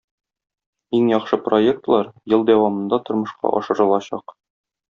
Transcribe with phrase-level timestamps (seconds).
[0.99, 4.39] Иң яхшы проектлар ел дәвамында тормышка ашырылачак.